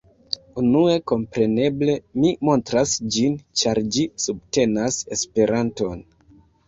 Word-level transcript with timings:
Unue, 0.59 0.93
kompreneble 1.11 1.97
mi 2.23 2.31
montras 2.49 2.95
ĝin 3.17 3.37
ĉar 3.67 3.83
ĝi 3.97 4.07
subtenas 4.25 4.99
Esperanton 5.19 6.03